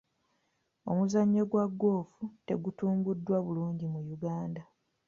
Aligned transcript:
Omuzannyo 0.89 1.43
gwa 1.51 1.65
ggoofu 1.71 2.23
tegutumbuddwa 2.47 3.37
bulungi 3.45 3.85
mu 3.93 4.01
Uganda. 4.15 4.63